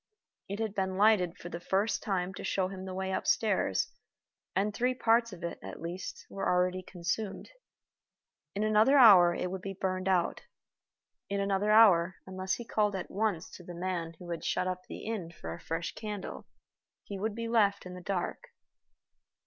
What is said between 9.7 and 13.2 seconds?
burned out. In another hour, unless he called at